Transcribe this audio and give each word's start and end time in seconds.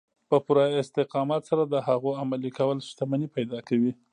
په 0.29 0.37
پوره 0.45 0.65
استقامت 0.83 1.41
سره 1.49 1.63
د 1.65 1.75
هغو 1.87 2.11
عملي 2.21 2.51
کول 2.57 2.77
شتمني 2.89 3.27
پيدا 3.35 3.59
کوي. 3.67 3.91